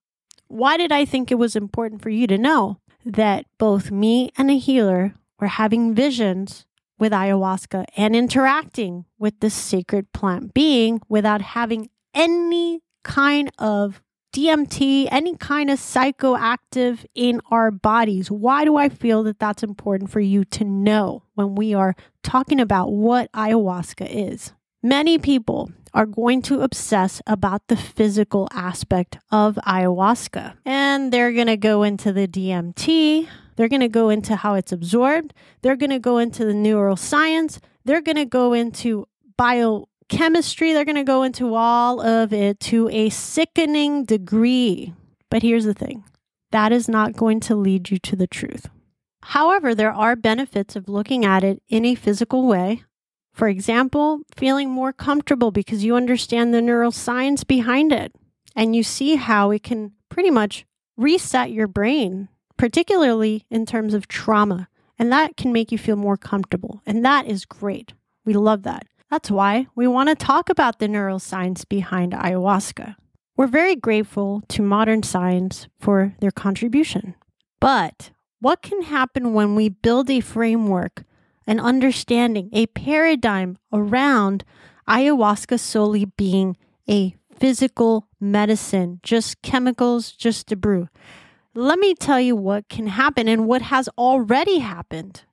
Why 0.48 0.77
did 0.77 0.91
I 0.91 1.05
think 1.05 1.31
it 1.31 1.36
was 1.36 1.55
important 1.55 2.01
for 2.01 2.10
you 2.10 2.27
to 2.27 2.38
know 2.38 2.79
that 3.05 3.45
both 3.57 3.91
me 3.91 4.31
and 4.38 4.50
a 4.50 4.57
healer 4.57 5.13
were 5.39 5.48
having 5.48 5.93
visions 5.93 6.65
with 7.00 7.12
ayahuasca 7.12 7.86
and 7.98 8.15
interacting 8.15 9.05
with 9.17 9.39
this 9.39 9.53
sacred 9.53 10.12
plant 10.13 10.53
being 10.53 11.01
without 11.10 11.41
having 11.41 11.89
any 12.13 12.81
kind 13.03 13.50
of 13.57 14.01
DMT, 14.33 15.07
any 15.12 15.36
kind 15.38 15.69
of 15.69 15.79
psychoactive 15.79 17.05
in 17.13 17.41
our 17.51 17.72
bodies. 17.72 18.31
Why 18.31 18.65
do 18.65 18.77
I 18.77 18.89
feel 18.89 19.24
that 19.24 19.39
that's 19.39 19.63
important 19.63 20.10
for 20.12 20.19
you 20.19 20.43
to 20.45 20.63
know 20.63 21.24
when 21.36 21.55
we 21.55 21.74
are 21.74 21.95
talking 22.24 22.60
about 22.60 22.91
what 22.91 23.31
ayahuasca 23.33 24.07
is? 24.10 24.53
Many 24.85 25.17
people 25.17 25.71
are 25.93 26.05
going 26.05 26.41
to 26.41 26.59
obsess 26.59 27.21
about 27.25 27.69
the 27.69 27.77
physical 27.77 28.49
aspect 28.51 29.17
of 29.31 29.55
ayahuasca 29.65 30.55
and 30.65 31.13
they're 31.13 31.31
going 31.31 31.47
to 31.47 31.55
go 31.55 31.83
into 31.83 32.11
the 32.11 32.27
DMT. 32.27 33.29
They're 33.55 33.69
going 33.69 33.79
to 33.79 33.87
go 33.87 34.09
into 34.09 34.35
how 34.35 34.55
it's 34.55 34.73
absorbed. 34.73 35.33
They're 35.61 35.77
going 35.77 35.91
to 35.91 35.99
go 35.99 36.17
into 36.17 36.43
the 36.43 36.51
neuroscience. 36.51 37.59
They're 37.85 38.01
going 38.01 38.17
to 38.17 38.25
go 38.25 38.51
into 38.51 39.07
biochemistry. 39.37 40.73
They're 40.73 40.83
going 40.83 40.97
to 40.97 41.03
go 41.03 41.23
into 41.23 41.55
all 41.55 42.01
of 42.01 42.33
it 42.33 42.59
to 42.61 42.89
a 42.89 43.09
sickening 43.09 44.03
degree. 44.03 44.93
But 45.29 45.43
here's 45.43 45.63
the 45.63 45.73
thing 45.73 46.03
that 46.51 46.73
is 46.73 46.89
not 46.89 47.15
going 47.15 47.39
to 47.39 47.55
lead 47.55 47.89
you 47.89 47.99
to 47.99 48.17
the 48.17 48.27
truth. 48.27 48.67
However, 49.21 49.73
there 49.73 49.93
are 49.93 50.17
benefits 50.17 50.75
of 50.75 50.89
looking 50.89 51.23
at 51.23 51.41
it 51.41 51.63
in 51.69 51.85
a 51.85 51.95
physical 51.95 52.45
way 52.45 52.83
for 53.33 53.47
example, 53.47 54.21
feeling 54.35 54.69
more 54.69 54.93
comfortable 54.93 55.51
because 55.51 55.83
you 55.83 55.95
understand 55.95 56.53
the 56.53 56.61
neuroscience 56.61 57.45
behind 57.45 57.91
it 57.91 58.13
and 58.55 58.75
you 58.75 58.83
see 58.83 59.15
how 59.15 59.51
it 59.51 59.63
can 59.63 59.91
pretty 60.09 60.29
much 60.29 60.65
reset 60.95 61.51
your 61.51 61.67
brain, 61.67 62.29
particularly 62.57 63.45
in 63.49 63.65
terms 63.65 63.93
of 63.93 64.07
trauma. 64.07 64.67
And 64.99 65.11
that 65.11 65.35
can 65.35 65.51
make 65.51 65.71
you 65.71 65.79
feel 65.79 65.95
more 65.95 66.17
comfortable. 66.17 66.81
And 66.85 67.03
that 67.03 67.25
is 67.25 67.45
great. 67.45 67.93
We 68.23 68.33
love 68.33 68.61
that. 68.63 68.85
That's 69.09 69.31
why 69.31 69.67
we 69.75 69.87
want 69.87 70.09
to 70.09 70.15
talk 70.15 70.49
about 70.49 70.79
the 70.79 70.87
neuroscience 70.87 71.67
behind 71.67 72.13
ayahuasca. 72.13 72.95
We're 73.35 73.47
very 73.47 73.75
grateful 73.75 74.43
to 74.49 74.61
modern 74.61 75.01
science 75.01 75.67
for 75.79 76.15
their 76.19 76.31
contribution. 76.31 77.15
But 77.59 78.11
what 78.39 78.61
can 78.61 78.83
happen 78.83 79.33
when 79.33 79.55
we 79.55 79.69
build 79.69 80.09
a 80.09 80.19
framework 80.19 81.03
an 81.47 81.59
understanding, 81.59 82.50
a 82.53 82.67
paradigm 82.67 83.57
around 83.71 84.43
ayahuasca 84.88 85.59
solely 85.59 86.05
being 86.05 86.57
a 86.89 87.15
physical 87.35 88.07
medicine, 88.19 89.00
just 89.03 89.41
chemicals, 89.41 90.12
just 90.12 90.51
a 90.51 90.55
brew. 90.55 90.89
Let 91.55 91.79
me 91.79 91.93
tell 91.93 92.19
you 92.19 92.35
what 92.35 92.69
can 92.69 92.88
happen 92.88 93.27
and 93.27 93.47
what 93.47 93.63
has 93.63 93.88
already 93.97 94.59
happened. 94.59 95.23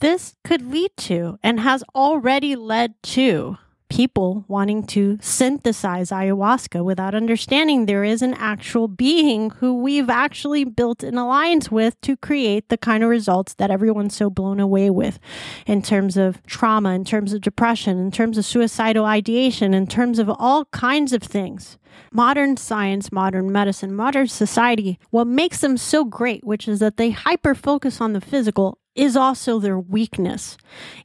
This 0.00 0.34
could 0.44 0.70
lead 0.70 0.92
to 0.98 1.38
and 1.42 1.60
has 1.60 1.84
already 1.94 2.56
led 2.56 2.94
to 3.02 3.58
people 3.90 4.44
wanting 4.48 4.86
to 4.86 5.18
synthesize 5.20 6.10
ayahuasca 6.10 6.82
without 6.82 7.14
understanding 7.14 7.84
there 7.84 8.04
is 8.04 8.22
an 8.22 8.32
actual 8.34 8.88
being 8.88 9.50
who 9.50 9.74
we've 9.74 10.08
actually 10.08 10.64
built 10.64 11.02
an 11.02 11.18
alliance 11.18 11.70
with 11.70 12.00
to 12.00 12.16
create 12.16 12.68
the 12.68 12.78
kind 12.78 13.02
of 13.02 13.10
results 13.10 13.52
that 13.54 13.70
everyone's 13.70 14.16
so 14.16 14.30
blown 14.30 14.60
away 14.60 14.88
with 14.88 15.18
in 15.66 15.82
terms 15.82 16.16
of 16.16 16.42
trauma, 16.46 16.94
in 16.94 17.04
terms 17.04 17.32
of 17.32 17.40
depression, 17.40 17.98
in 17.98 18.10
terms 18.10 18.38
of 18.38 18.44
suicidal 18.44 19.04
ideation, 19.04 19.74
in 19.74 19.86
terms 19.86 20.18
of 20.18 20.30
all 20.38 20.64
kinds 20.66 21.12
of 21.12 21.22
things. 21.22 21.76
Modern 22.12 22.56
science, 22.56 23.12
modern 23.12 23.52
medicine, 23.52 23.94
modern 23.94 24.28
society, 24.28 24.98
what 25.10 25.26
makes 25.26 25.60
them 25.60 25.76
so 25.76 26.04
great, 26.04 26.44
which 26.44 26.68
is 26.68 26.78
that 26.78 26.96
they 26.96 27.10
hyper 27.10 27.54
focus 27.54 28.00
on 28.00 28.12
the 28.12 28.20
physical 28.20 28.78
is 28.94 29.16
also 29.16 29.58
their 29.58 29.78
weakness 29.78 30.56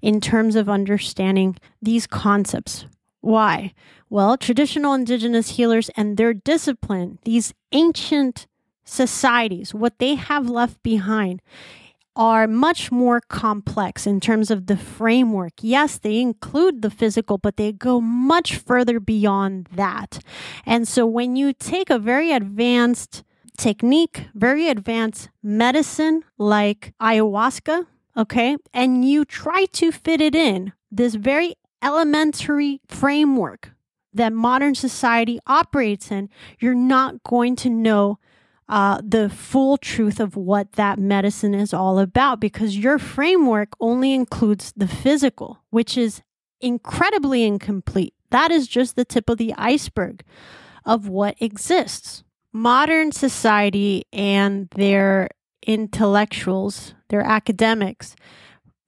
in 0.02 0.20
terms 0.22 0.56
of 0.56 0.70
understanding 0.70 1.56
these 1.82 2.08
concepts. 2.08 2.86
Why? 3.22 3.74
Well, 4.10 4.38
traditional 4.38 4.94
indigenous 4.94 5.58
healers 5.58 5.90
and 5.98 6.18
their 6.18 6.34
discipline, 6.34 7.20
these 7.24 7.54
ancient 7.72 8.48
societies, 8.84 9.74
what 9.74 10.00
they 10.00 10.16
have 10.16 10.50
left 10.50 10.82
behind 10.84 11.42
are 12.16 12.48
much 12.48 12.92
more 12.92 13.20
complex 13.20 14.08
in 14.08 14.22
terms 14.22 14.50
of 14.50 14.68
the 14.68 14.78
framework. 14.78 15.54
Yes, 15.62 15.98
they 15.98 16.22
include 16.22 16.82
the 16.82 16.90
physical, 16.90 17.38
but 17.38 17.58
they 17.58 17.74
go 17.74 18.00
much 18.00 18.56
further 18.56 19.02
beyond 19.02 19.68
that. 19.74 20.20
And 20.66 20.88
so 20.88 21.06
when 21.06 21.36
you 21.36 21.52
take 21.52 21.90
a 21.90 22.00
very 22.00 22.32
advanced 22.32 23.25
technique, 23.58 24.28
very 24.34 24.70
advanced 24.70 25.30
medicine 25.42 26.24
like 26.38 26.94
ayahuasca, 27.02 27.86
okay, 28.18 28.58
and 28.74 29.08
you 29.08 29.26
try 29.26 29.66
to 29.74 29.92
fit 29.92 30.22
it 30.22 30.36
in 30.36 30.74
this 30.92 31.16
very 31.16 31.56
elementary 31.82 32.82
framework 32.88 33.72
that 34.14 34.34
modern 34.34 34.74
society 34.74 35.40
operates 35.46 36.10
in, 36.10 36.30
you're 36.60 36.74
not 36.74 37.22
going 37.24 37.56
to 37.58 37.70
know 37.70 38.18
uh, 38.68 39.00
the 39.04 39.30
full 39.30 39.78
truth 39.78 40.20
of 40.20 40.36
what 40.36 40.72
that 40.74 40.98
medicine 40.98 41.54
is 41.54 41.74
all 41.74 42.00
about 42.00 42.40
because 42.40 42.78
your 42.78 42.98
framework 42.98 43.70
only 43.80 44.14
includes 44.14 44.74
the 44.76 44.88
physical, 44.88 45.60
which 45.70 45.98
is 45.98 46.22
incredibly 46.62 47.44
incomplete. 47.44 48.14
That 48.32 48.52
is 48.52 48.68
just 48.68 48.96
the 48.96 49.06
tip 49.06 49.30
of 49.30 49.38
the 49.38 49.54
iceberg 49.58 50.24
of 50.84 51.08
what 51.08 51.36
exists 51.40 52.24
modern 52.56 53.12
society 53.12 54.06
and 54.14 54.70
their 54.76 55.28
intellectuals, 55.68 56.94
their 57.10 57.20
academics, 57.20 58.16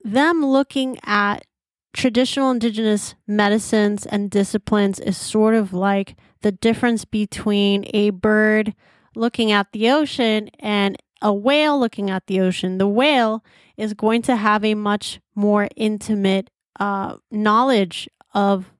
them 0.05 0.45
looking 0.45 0.97
at 1.03 1.43
traditional 1.91 2.49
indigenous 2.49 3.15
medicines 3.27 4.05
and 4.05 4.31
disciplines 4.31 4.99
is 5.01 5.17
sort 5.17 5.53
of 5.53 5.73
like 5.73 6.15
the 6.43 6.51
difference 6.53 7.03
between 7.03 7.85
a 7.93 8.09
bird 8.11 8.73
looking 9.17 9.51
at 9.51 9.67
the 9.73 9.89
ocean 9.89 10.49
and 10.59 10.95
a 11.21 11.33
whale 11.33 11.77
looking 11.77 12.09
at 12.09 12.25
the 12.27 12.39
ocean. 12.39 12.77
The 12.77 12.87
whale 12.87 13.43
is 13.75 13.93
going 13.93 14.21
to 14.23 14.37
have 14.37 14.63
a 14.63 14.75
much 14.75 15.19
more 15.35 15.67
intimate 15.75 16.49
uh, 16.79 17.17
knowledge 17.29 18.07
of 18.33 18.71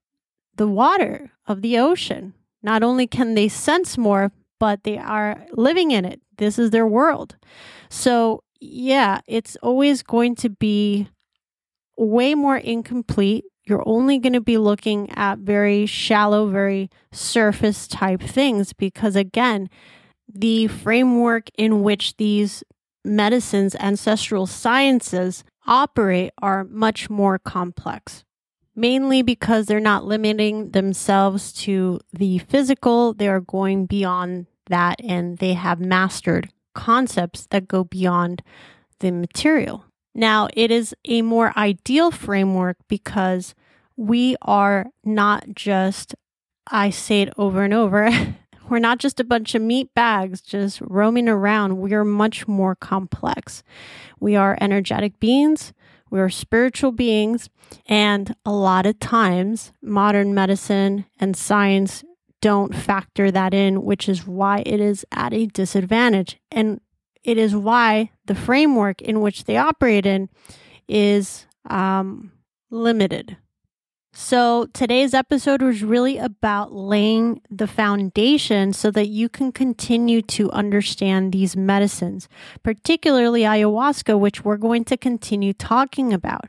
the 0.55 0.67
water, 0.67 1.31
of 1.45 1.61
the 1.61 1.77
ocean. 1.77 2.35
Not 2.63 2.83
only 2.83 3.05
can 3.05 3.33
they 3.33 3.49
sense 3.49 3.97
more, 3.97 4.31
but 4.59 4.83
they 4.83 4.97
are 4.97 5.45
living 5.53 5.91
in 5.91 6.05
it. 6.05 6.21
This 6.37 6.59
is 6.59 6.71
their 6.71 6.87
world. 6.87 7.35
So, 7.89 8.43
yeah, 8.59 9.21
it's 9.27 9.55
always 9.57 10.03
going 10.03 10.35
to 10.35 10.49
be 10.49 11.09
way 11.97 12.35
more 12.35 12.57
incomplete. 12.57 13.45
You're 13.65 13.87
only 13.87 14.17
going 14.19 14.33
to 14.33 14.41
be 14.41 14.57
looking 14.57 15.09
at 15.11 15.39
very 15.39 15.85
shallow, 15.85 16.47
very 16.47 16.89
surface 17.11 17.87
type 17.87 18.21
things 18.21 18.73
because, 18.73 19.15
again, 19.15 19.69
the 20.27 20.67
framework 20.67 21.49
in 21.57 21.83
which 21.83 22.15
these 22.17 22.63
medicines, 23.03 23.75
ancestral 23.75 24.45
sciences 24.47 25.43
operate 25.65 26.31
are 26.41 26.63
much 26.63 27.09
more 27.09 27.37
complex 27.39 28.23
mainly 28.77 29.23
because 29.23 29.65
they're 29.65 29.79
not 29.79 30.05
limiting 30.05 30.69
themselves 30.71 31.51
to 31.51 31.99
the 32.13 32.37
physical. 32.37 33.13
They 33.13 33.27
are 33.27 33.41
going 33.41 33.87
beyond 33.87 34.45
that 34.67 35.01
and 35.03 35.39
they 35.39 35.53
have 35.53 35.79
mastered 35.79 36.49
concepts 36.75 37.47
that 37.47 37.67
go 37.67 37.83
beyond 37.83 38.43
the 38.99 39.11
material. 39.11 39.83
Now, 40.13 40.47
it 40.53 40.71
is 40.71 40.95
a 41.05 41.23
more 41.23 41.53
ideal 41.57 42.11
framework 42.11 42.77
because 42.87 43.55
we 43.95 44.35
are 44.43 44.87
not 45.03 45.45
just, 45.55 46.13
I 46.67 46.91
say 46.91 47.23
it 47.23 47.33
over 47.35 47.63
and 47.63 47.73
over, 47.73 48.09
we're 48.69 48.79
not 48.79 48.99
just 48.99 49.19
a 49.19 49.23
bunch 49.23 49.55
of 49.55 49.61
meat 49.61 49.93
bags 49.95 50.41
just 50.41 50.81
roaming 50.81 51.27
around. 51.27 51.77
We 51.79 51.93
are 51.93 52.05
much 52.05 52.47
more 52.47 52.75
complex. 52.75 53.63
We 54.19 54.35
are 54.35 54.57
energetic 54.61 55.19
beings. 55.19 55.73
We're 56.09 56.29
spiritual 56.29 56.91
beings. 56.91 57.49
And 57.87 58.35
a 58.45 58.51
lot 58.51 58.85
of 58.85 58.99
times, 58.99 59.73
modern 59.81 60.33
medicine 60.33 61.05
and 61.19 61.35
science 61.35 62.03
don't 62.41 62.75
factor 62.75 63.31
that 63.31 63.53
in, 63.53 63.83
which 63.83 64.07
is 64.07 64.27
why 64.27 64.63
it 64.65 64.79
is 64.79 65.05
at 65.11 65.33
a 65.33 65.47
disadvantage. 65.47 66.37
And 66.51 66.81
it 67.23 67.37
is 67.37 67.55
why 67.55 68.11
the 68.25 68.35
framework 68.35 69.01
in 69.01 69.21
which 69.21 69.45
they 69.45 69.57
operate 69.57 70.05
in 70.05 70.29
is 70.87 71.45
um, 71.69 72.31
limited. 72.69 73.37
So, 74.19 74.65
today's 74.73 75.13
episode 75.13 75.61
was 75.61 75.83
really 75.83 76.17
about 76.17 76.73
laying 76.73 77.39
the 77.51 77.67
foundation 77.67 78.73
so 78.73 78.89
that 78.89 79.09
you 79.09 79.29
can 79.29 79.51
continue 79.51 80.23
to 80.23 80.49
understand 80.49 81.31
these 81.31 81.55
medicines, 81.55 82.27
particularly 82.63 83.41
ayahuasca, 83.41 84.19
which 84.19 84.43
we're 84.43 84.57
going 84.57 84.85
to 84.85 84.97
continue 84.97 85.53
talking 85.53 86.13
about. 86.13 86.45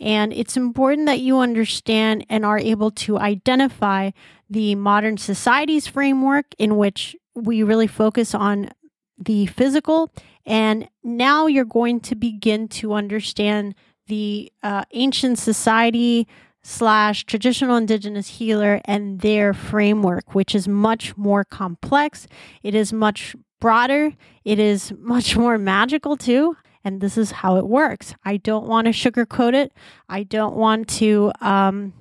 And 0.00 0.32
it's 0.32 0.56
important 0.56 1.06
that 1.06 1.20
you 1.20 1.38
understand 1.38 2.26
and 2.28 2.44
are 2.44 2.58
able 2.58 2.90
to 2.90 3.16
identify 3.16 4.10
the 4.50 4.74
modern 4.74 5.16
society's 5.16 5.86
framework 5.86 6.46
in 6.58 6.76
which 6.76 7.14
we 7.36 7.62
really 7.62 7.86
focus 7.86 8.34
on 8.34 8.70
the 9.16 9.46
physical. 9.46 10.10
And 10.44 10.88
now 11.04 11.46
you're 11.46 11.64
going 11.64 12.00
to 12.00 12.16
begin 12.16 12.66
to 12.70 12.92
understand 12.92 13.76
the 14.08 14.52
uh, 14.64 14.84
ancient 14.90 15.38
society 15.38 16.26
slash 16.64 17.24
traditional 17.24 17.76
indigenous 17.76 18.26
healer 18.26 18.80
and 18.86 19.20
their 19.20 19.52
framework, 19.52 20.34
which 20.34 20.54
is 20.54 20.66
much 20.66 21.16
more 21.16 21.44
complex. 21.44 22.26
It 22.62 22.74
is 22.74 22.92
much 22.92 23.36
broader. 23.60 24.12
It 24.44 24.58
is 24.58 24.92
much 24.98 25.36
more 25.36 25.58
magical 25.58 26.16
too. 26.16 26.56
And 26.82 27.00
this 27.00 27.16
is 27.16 27.30
how 27.30 27.56
it 27.56 27.66
works. 27.66 28.14
I 28.24 28.38
don't 28.38 28.66
want 28.66 28.86
to 28.86 28.92
sugarcoat 28.92 29.54
it. 29.54 29.72
I 30.08 30.22
don't 30.22 30.56
want 30.56 30.88
to. 31.00 31.32
Um, 31.40 31.92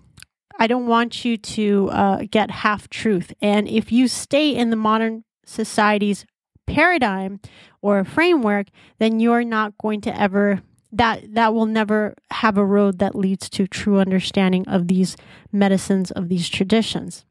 I 0.59 0.67
don't 0.67 0.87
want 0.87 1.25
you 1.25 1.37
to 1.37 1.89
uh, 1.91 2.23
get 2.29 2.51
half 2.51 2.89
truth. 2.89 3.33
And 3.41 3.67
if 3.67 3.91
you 3.91 4.07
stay 4.07 4.53
in 4.53 4.69
the 4.69 4.75
modern 4.75 5.23
society's 5.45 6.25
paradigm 6.67 7.39
or 7.81 8.03
framework, 8.03 8.67
then 8.99 9.19
you're 9.19 9.43
not 9.43 9.77
going 9.77 10.01
to 10.01 10.19
ever 10.19 10.61
that 10.93 11.33
that 11.33 11.53
will 11.53 11.65
never 11.65 12.15
have 12.31 12.57
a 12.57 12.65
road 12.65 12.99
that 12.99 13.15
leads 13.15 13.49
to 13.49 13.67
true 13.67 13.99
understanding 13.99 14.67
of 14.67 14.87
these 14.87 15.17
medicines 15.51 16.11
of 16.11 16.29
these 16.29 16.49
traditions. 16.49 17.25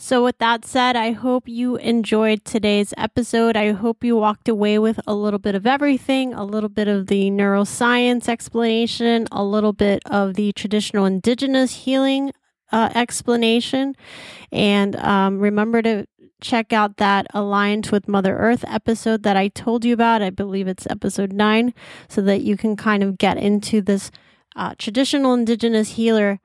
So, 0.00 0.22
with 0.22 0.38
that 0.38 0.64
said, 0.64 0.94
I 0.94 1.10
hope 1.10 1.48
you 1.48 1.74
enjoyed 1.74 2.44
today's 2.44 2.94
episode. 2.96 3.56
I 3.56 3.72
hope 3.72 4.04
you 4.04 4.14
walked 4.16 4.48
away 4.48 4.78
with 4.78 5.00
a 5.08 5.14
little 5.14 5.40
bit 5.40 5.56
of 5.56 5.66
everything 5.66 6.32
a 6.32 6.44
little 6.44 6.68
bit 6.68 6.86
of 6.86 7.08
the 7.08 7.32
neuroscience 7.32 8.28
explanation, 8.28 9.26
a 9.32 9.42
little 9.42 9.72
bit 9.72 10.00
of 10.06 10.34
the 10.34 10.52
traditional 10.52 11.04
indigenous 11.04 11.84
healing 11.84 12.30
uh, 12.72 12.90
explanation. 12.94 13.94
And 14.52 14.96
um, 14.96 15.38
remember 15.38 15.82
to 15.82 16.06
check 16.40 16.72
out 16.72 16.98
that 16.98 17.26
Aligned 17.34 17.88
with 17.88 18.08
Mother 18.08 18.36
Earth 18.36 18.64
episode 18.68 19.22
that 19.24 19.36
I 19.36 19.48
told 19.48 19.84
you 19.84 19.92
about. 19.92 20.22
I 20.22 20.30
believe 20.30 20.68
it's 20.68 20.86
episode 20.88 21.32
nine, 21.32 21.74
so 22.08 22.20
that 22.22 22.42
you 22.42 22.56
can 22.56 22.76
kind 22.76 23.02
of 23.02 23.18
get 23.18 23.36
into 23.38 23.80
this 23.80 24.10
uh, 24.56 24.74
traditional 24.78 25.34
indigenous 25.34 25.90
healer 25.90 26.40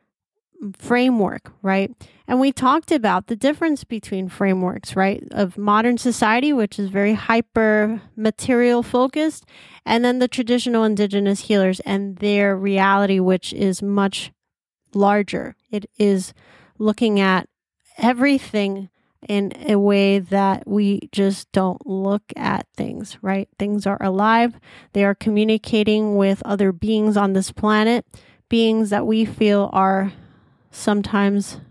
framework, 0.77 1.51
right? 1.61 1.91
And 2.27 2.39
we 2.39 2.51
talked 2.51 2.91
about 2.91 3.27
the 3.27 3.35
difference 3.35 3.83
between 3.83 4.29
frameworks, 4.29 4.95
right? 4.95 5.23
Of 5.31 5.57
modern 5.57 5.97
society, 5.97 6.53
which 6.53 6.79
is 6.79 6.89
very 6.89 7.13
hyper 7.13 8.01
material 8.15 8.81
focused, 8.81 9.45
and 9.85 10.03
then 10.03 10.19
the 10.19 10.27
traditional 10.27 10.83
indigenous 10.85 11.41
healers 11.41 11.81
and 11.81 12.17
their 12.17 12.55
reality, 12.57 13.19
which 13.19 13.53
is 13.53 13.83
much 13.83 14.31
larger. 14.95 15.55
It 15.71 15.89
is 15.97 16.33
looking 16.77 17.19
at 17.19 17.47
everything 17.97 18.89
in 19.27 19.53
a 19.67 19.77
way 19.77 20.19
that 20.19 20.67
we 20.67 21.07
just 21.11 21.51
don't 21.51 21.85
look 21.87 22.23
at 22.35 22.67
things, 22.75 23.17
right? 23.21 23.47
Things 23.57 23.85
are 23.85 24.01
alive, 24.01 24.59
they 24.93 25.03
are 25.05 25.15
communicating 25.15 26.15
with 26.17 26.43
other 26.43 26.71
beings 26.71 27.15
on 27.15 27.33
this 27.33 27.51
planet, 27.51 28.05
beings 28.49 28.89
that 28.89 29.07
we 29.07 29.25
feel 29.25 29.69
are 29.73 30.13
sometimes 30.71 31.61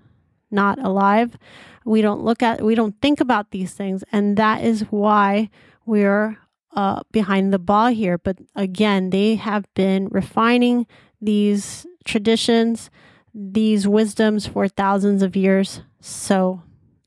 not 0.50 0.78
alive. 0.78 1.36
We 1.84 2.00
don't 2.00 2.22
look 2.22 2.42
at, 2.42 2.62
we 2.62 2.74
don't 2.74 3.00
think 3.02 3.20
about 3.20 3.50
these 3.50 3.72
things, 3.72 4.04
and 4.12 4.36
that 4.36 4.64
is 4.64 4.82
why 4.90 5.50
we're 5.84 6.38
uh, 6.74 7.02
behind 7.10 7.52
the 7.52 7.58
ball 7.58 7.88
here. 7.88 8.18
But 8.18 8.38
again, 8.54 9.10
they 9.10 9.34
have 9.34 9.66
been 9.74 10.08
refining 10.08 10.86
these 11.20 11.86
traditions, 12.04 12.90
these 13.34 13.88
wisdoms 13.88 14.46
for 14.46 14.68
thousands 14.68 15.22
of 15.22 15.36
years. 15.36 15.82
So 16.00 16.62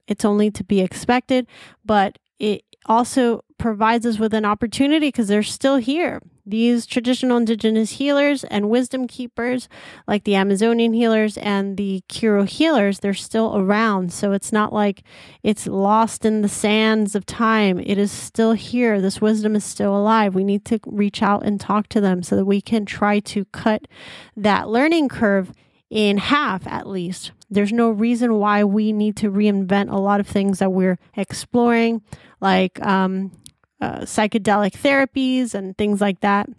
it's 0.08 0.26
only 0.26 0.52
to 0.52 0.64
be 0.64 0.82
expected, 0.82 1.48
but 1.84 2.18
it 2.40 2.64
also 2.86 3.44
provides 3.58 4.06
us 4.06 4.20
with 4.20 4.34
an 4.34 4.46
opportunity 4.46 5.08
because 5.08 5.28
they're 5.28 5.44
still 5.44 5.78
here. 5.78 6.22
These 6.46 6.86
traditional 6.86 7.38
indigenous 7.38 7.94
healers 7.94 8.44
and 8.44 8.70
wisdom 8.70 9.08
keepers, 9.08 9.68
like 10.08 10.26
the 10.26 10.36
Amazonian 10.36 10.94
healers 10.94 11.38
and 11.38 11.76
the 11.76 12.04
Q'ero 12.08 12.48
healers, 12.48 13.00
they're 13.00 13.16
still 13.16 13.58
around. 13.58 14.14
So 14.14 14.32
it's 14.32 14.52
not 14.52 14.72
like 14.72 15.02
it's 15.42 15.66
lost 15.66 16.24
in 16.24 16.44
the 16.44 16.50
sands 16.50 17.16
of 17.16 17.26
time. 17.26 17.80
It 17.80 17.98
is 17.98 18.12
still 18.12 18.52
here. 18.52 19.02
This 19.02 19.20
wisdom 19.20 19.56
is 19.56 19.64
still 19.64 19.98
alive. 19.98 20.36
We 20.36 20.44
need 20.44 20.66
to 20.66 20.80
reach 20.86 21.24
out 21.24 21.44
and 21.44 21.60
talk 21.60 21.88
to 21.90 22.02
them 22.02 22.22
so 22.22 22.36
that 22.36 22.46
we 22.46 22.62
can 22.62 22.86
try 22.86 23.20
to 23.22 23.46
cut 23.46 23.88
that 24.36 24.70
learning 24.70 25.10
curve 25.10 25.52
in 25.90 26.18
half 26.18 26.66
at 26.68 26.88
least. 26.88 27.32
There's 27.50 27.72
no 27.72 27.90
reason 27.90 28.36
why 28.36 28.64
we 28.64 28.92
need 28.92 29.16
to 29.18 29.32
reinvent 29.32 29.92
a 29.92 30.00
lot 30.00 30.20
of 30.20 30.28
things 30.28 30.60
that 30.60 30.72
we're 30.72 30.98
exploring, 31.16 32.02
like 32.42 32.84
um, 32.86 33.32
uh, 33.80 34.00
psychedelic 34.00 34.74
therapies 34.74 35.54
and 35.54 35.78
things 35.78 36.02
like 36.02 36.22
that. 36.22 36.50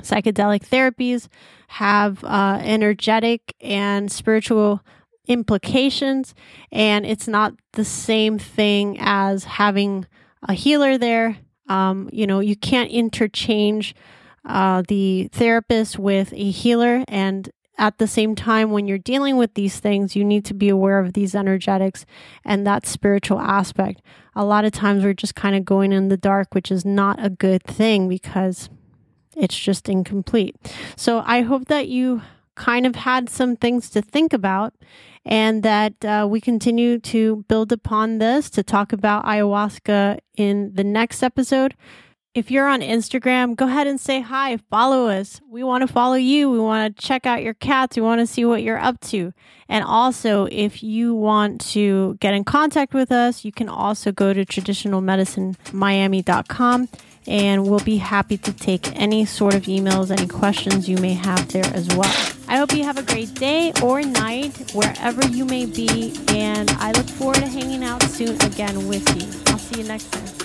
Psychedelic 0.00 0.68
therapies 0.68 1.28
have 1.68 2.22
uh, 2.24 2.58
energetic 2.62 3.54
and 3.60 4.10
spiritual 4.10 4.82
implications, 5.26 6.34
and 6.70 7.06
it's 7.06 7.28
not 7.28 7.54
the 7.72 7.84
same 7.84 8.38
thing 8.38 8.98
as 9.00 9.44
having 9.44 10.06
a 10.42 10.54
healer 10.54 10.98
there. 10.98 11.38
Um, 11.68 12.10
you 12.12 12.26
know, 12.26 12.40
you 12.40 12.56
can't 12.56 12.90
interchange 12.90 13.94
uh, 14.44 14.82
the 14.88 15.28
therapist 15.32 15.98
with 15.98 16.32
a 16.32 16.50
healer, 16.50 17.04
and 17.08 17.50
at 17.82 17.98
the 17.98 18.06
same 18.06 18.36
time, 18.36 18.70
when 18.70 18.86
you're 18.86 18.96
dealing 18.96 19.36
with 19.36 19.54
these 19.54 19.80
things, 19.80 20.14
you 20.14 20.22
need 20.24 20.44
to 20.44 20.54
be 20.54 20.68
aware 20.68 21.00
of 21.00 21.14
these 21.14 21.34
energetics 21.34 22.06
and 22.44 22.64
that 22.64 22.86
spiritual 22.86 23.40
aspect. 23.40 24.00
A 24.36 24.44
lot 24.44 24.64
of 24.64 24.70
times 24.70 25.02
we're 25.02 25.14
just 25.14 25.34
kind 25.34 25.56
of 25.56 25.64
going 25.64 25.92
in 25.92 26.08
the 26.08 26.16
dark, 26.16 26.54
which 26.54 26.70
is 26.70 26.84
not 26.84 27.16
a 27.18 27.28
good 27.28 27.64
thing 27.64 28.08
because 28.08 28.70
it's 29.36 29.58
just 29.58 29.88
incomplete. 29.88 30.54
So 30.94 31.24
I 31.26 31.40
hope 31.40 31.66
that 31.66 31.88
you 31.88 32.22
kind 32.54 32.86
of 32.86 32.94
had 32.94 33.28
some 33.28 33.56
things 33.56 33.90
to 33.90 34.00
think 34.00 34.32
about 34.32 34.74
and 35.24 35.64
that 35.64 36.04
uh, 36.04 36.24
we 36.30 36.40
continue 36.40 37.00
to 37.00 37.44
build 37.48 37.72
upon 37.72 38.18
this 38.18 38.48
to 38.50 38.62
talk 38.62 38.92
about 38.92 39.24
ayahuasca 39.24 40.20
in 40.36 40.72
the 40.72 40.84
next 40.84 41.20
episode. 41.20 41.74
If 42.34 42.50
you're 42.50 42.66
on 42.66 42.80
Instagram, 42.80 43.56
go 43.56 43.66
ahead 43.66 43.86
and 43.86 44.00
say 44.00 44.22
hi, 44.22 44.56
follow 44.70 45.08
us. 45.08 45.42
We 45.50 45.62
want 45.62 45.82
to 45.82 45.86
follow 45.86 46.14
you. 46.14 46.50
We 46.50 46.58
want 46.58 46.96
to 46.96 47.02
check 47.02 47.26
out 47.26 47.42
your 47.42 47.52
cats. 47.52 47.94
We 47.94 48.02
want 48.02 48.20
to 48.20 48.26
see 48.26 48.46
what 48.46 48.62
you're 48.62 48.78
up 48.78 48.98
to. 49.00 49.34
And 49.68 49.84
also, 49.84 50.48
if 50.50 50.82
you 50.82 51.14
want 51.14 51.60
to 51.72 52.16
get 52.20 52.32
in 52.32 52.44
contact 52.44 52.94
with 52.94 53.12
us, 53.12 53.44
you 53.44 53.52
can 53.52 53.68
also 53.68 54.12
go 54.12 54.32
to 54.32 54.46
traditionalmedicinemiami.com 54.46 56.88
and 57.26 57.68
we'll 57.68 57.80
be 57.80 57.98
happy 57.98 58.38
to 58.38 58.52
take 58.52 58.98
any 58.98 59.26
sort 59.26 59.54
of 59.54 59.64
emails, 59.64 60.10
any 60.10 60.26
questions 60.26 60.88
you 60.88 60.96
may 60.96 61.12
have 61.12 61.52
there 61.52 61.70
as 61.74 61.86
well. 61.94 62.10
I 62.48 62.56
hope 62.56 62.74
you 62.74 62.84
have 62.84 62.96
a 62.96 63.02
great 63.02 63.34
day 63.34 63.74
or 63.82 64.00
night 64.00 64.72
wherever 64.74 65.22
you 65.28 65.44
may 65.44 65.66
be, 65.66 66.14
and 66.28 66.70
I 66.78 66.92
look 66.92 67.08
forward 67.08 67.36
to 67.36 67.46
hanging 67.46 67.84
out 67.84 68.02
soon 68.04 68.40
again 68.42 68.88
with 68.88 69.06
you. 69.16 69.26
I'll 69.52 69.58
see 69.58 69.82
you 69.82 69.86
next 69.86 70.10
time. 70.10 70.41